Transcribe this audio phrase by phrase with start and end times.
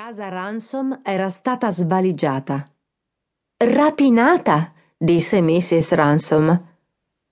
[0.00, 2.64] casa Ransom era stata svaligiata.
[3.56, 5.92] Rapinata, disse Mrs.
[5.94, 6.66] Ransom.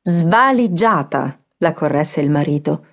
[0.02, 2.86] Svaligiata, la corresse il marito.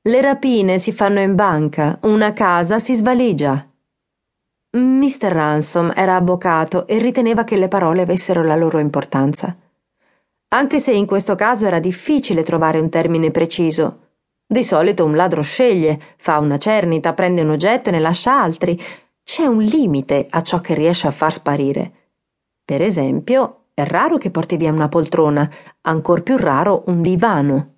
[0.00, 3.70] Le rapine si fanno in banca, una casa si svaligia.
[4.78, 5.30] Mr.
[5.30, 9.54] Ransom era avvocato e riteneva che le parole avessero la loro importanza.
[10.48, 14.08] Anche se in questo caso era difficile trovare un termine preciso.
[14.46, 18.82] Di solito un ladro sceglie, fa una cernita, prende un oggetto e ne lascia altri.
[19.32, 22.08] C'è un limite a ciò che riesce a far sparire.
[22.64, 25.48] Per esempio, è raro che porti via una poltrona,
[25.82, 27.74] ancor più raro un divano.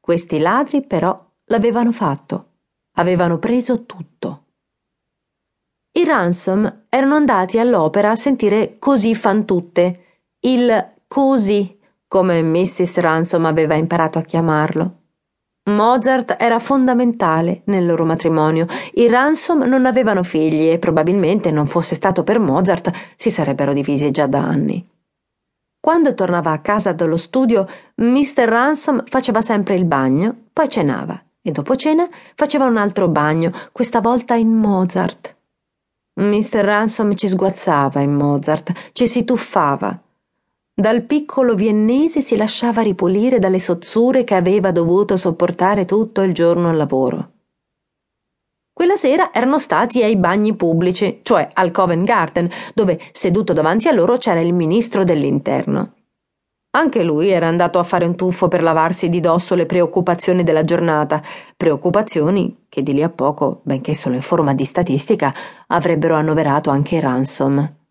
[0.00, 2.54] Questi ladri, però, l'avevano fatto.
[2.96, 4.46] Avevano preso tutto.
[5.92, 11.78] I ransom erano andati all'opera a sentire così fan tutte, il così,
[12.08, 12.98] come Mrs.
[12.98, 15.01] Ransom aveva imparato a chiamarlo.
[15.64, 18.66] Mozart era fondamentale nel loro matrimonio.
[18.94, 24.10] I Ransom non avevano figli e probabilmente non fosse stato per Mozart si sarebbero divisi
[24.10, 24.84] già da anni.
[25.80, 28.44] Quando tornava a casa dallo studio, Mr.
[28.44, 34.00] Ransom faceva sempre il bagno, poi cenava e dopo cena faceva un altro bagno, questa
[34.00, 35.36] volta in Mozart.
[36.20, 36.64] Mr.
[36.64, 39.96] Ransom ci sguazzava in Mozart, ci si tuffava.
[40.74, 46.70] Dal piccolo viennese si lasciava ripulire dalle sozzure che aveva dovuto sopportare tutto il giorno
[46.70, 47.32] al lavoro.
[48.72, 53.92] Quella sera erano stati ai bagni pubblici, cioè al Covent Garden, dove seduto davanti a
[53.92, 55.92] loro c'era il ministro dell'interno.
[56.74, 60.62] Anche lui era andato a fare un tuffo per lavarsi di dosso le preoccupazioni della
[60.62, 61.22] giornata,
[61.54, 65.34] preoccupazioni che di lì a poco, benché solo in forma di statistica,
[65.66, 67.81] avrebbero annoverato anche Ransom.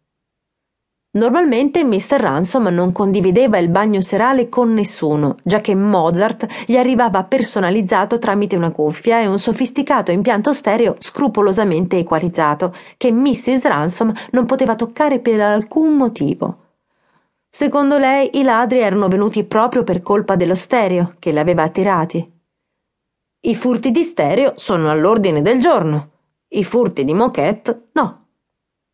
[1.14, 2.22] Normalmente Mr.
[2.22, 8.56] Ransom non condivideva il bagno serale con nessuno, già che Mozart gli arrivava personalizzato tramite
[8.56, 13.66] una cuffia e un sofisticato impianto stereo scrupolosamente equalizzato, che Mrs.
[13.66, 16.58] Ransom non poteva toccare per alcun motivo.
[17.50, 22.40] Secondo lei i ladri erano venuti proprio per colpa dello stereo che li aveva attirati.
[23.42, 26.12] I furti di stereo sono all'ordine del giorno,
[26.48, 28.28] i furti di moquette no.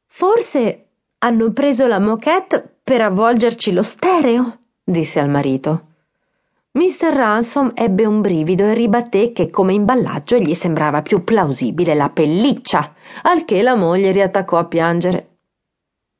[0.08, 0.87] Forse
[1.20, 5.86] hanno preso la moquette per avvolgerci lo stereo, disse al marito.
[6.72, 7.12] Mr.
[7.12, 12.94] Ransom ebbe un brivido e ribatté che come imballaggio gli sembrava più plausibile la pelliccia,
[13.24, 15.38] al che la moglie riattaccò a piangere.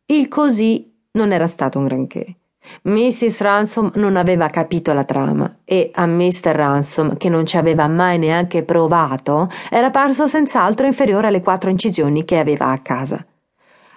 [0.08, 2.36] Il così non era stato un granché.
[2.82, 3.40] Mrs.
[3.42, 6.52] Ransom non aveva capito la trama e a Mr.
[6.56, 12.26] Ransom, che non ci aveva mai neanche provato, era parso senz'altro inferiore alle quattro incisioni
[12.26, 13.24] che aveva a casa.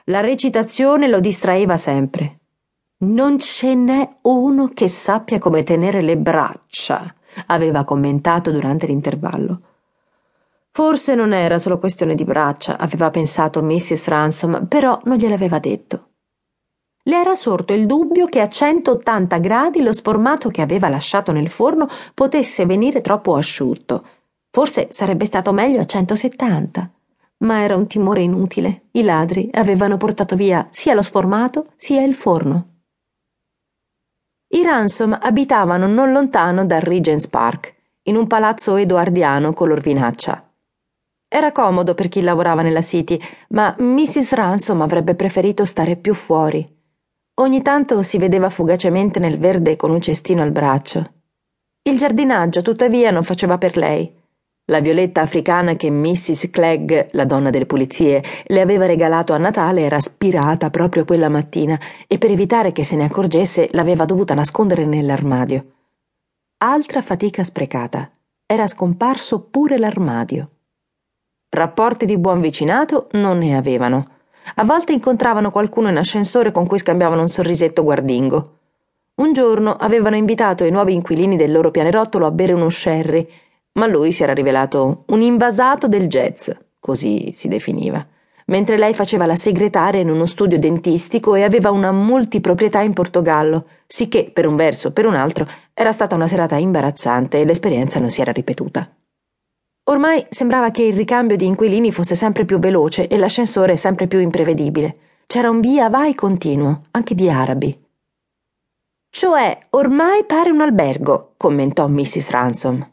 [0.05, 2.39] La recitazione lo distraeva sempre.
[3.03, 7.15] Non ce n'è uno che sappia come tenere le braccia,
[7.47, 9.61] aveva commentato durante l'intervallo.
[10.71, 14.07] Forse non era solo questione di braccia, aveva pensato Mrs.
[14.09, 16.09] Ransom, però non gliel'aveva detto.
[17.03, 21.49] Le era sorto il dubbio che a 180 gradi lo sformato che aveva lasciato nel
[21.49, 24.05] forno potesse venire troppo asciutto.
[24.51, 26.91] Forse sarebbe stato meglio a 170
[27.41, 28.89] ma era un timore inutile.
[28.93, 32.67] I ladri avevano portato via sia lo sformato sia il forno.
[34.53, 37.75] I Ransom abitavano non lontano dal Regent's Park,
[38.05, 40.45] in un palazzo edoardiano color vinaccia.
[41.29, 43.17] Era comodo per chi lavorava nella City,
[43.51, 44.33] ma Mrs.
[44.33, 46.67] Ransom avrebbe preferito stare più fuori.
[47.35, 51.13] Ogni tanto si vedeva fugacemente nel verde con un cestino al braccio.
[51.83, 54.13] Il giardinaggio, tuttavia, non faceva per lei.
[54.71, 56.49] La violetta africana che Mrs.
[56.51, 61.77] Clegg, la donna delle pulizie, le aveva regalato a Natale era spirata proprio quella mattina
[62.07, 65.65] e per evitare che se ne accorgesse l'aveva dovuta nascondere nell'armadio.
[66.59, 68.09] Altra fatica sprecata.
[68.47, 70.49] Era scomparso pure l'armadio.
[71.49, 74.09] Rapporti di buon vicinato non ne avevano.
[74.55, 78.59] A volte incontravano qualcuno in ascensore con cui scambiavano un sorrisetto guardingo.
[79.17, 83.27] Un giorno avevano invitato i nuovi inquilini del loro pianerottolo a bere uno sherry
[83.73, 88.05] ma lui si era rivelato un invasato del jazz, così si definiva,
[88.47, 93.67] mentre lei faceva la segretaria in uno studio dentistico e aveva una multiproprietà in Portogallo,
[93.87, 98.01] sicché per un verso o per un altro era stata una serata imbarazzante e l'esperienza
[98.01, 98.91] non si era ripetuta.
[99.85, 104.21] Ormai sembrava che il ricambio di inquilini fosse sempre più veloce e l'ascensore sempre più
[104.21, 104.95] imprevedibile.
[105.27, 107.77] C'era un via vai continuo, anche di arabi.
[109.09, 112.31] Cioè, ormai pare un albergo, commentò Mrs.
[112.31, 112.89] Ransom.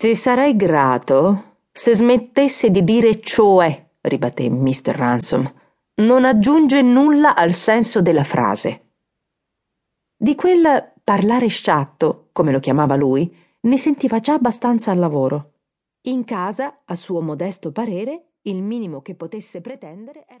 [0.00, 4.94] Ti sarei grato se smettesse di dire cioè, ribatté Mr.
[4.94, 5.52] Ransom.
[5.96, 8.92] Non aggiunge nulla al senso della frase.
[10.16, 13.30] Di quel parlare sciatto, come lo chiamava lui,
[13.60, 15.52] ne sentiva già abbastanza al lavoro.
[16.04, 20.38] In casa, a suo modesto parere, Il minimo che potesse pretendere era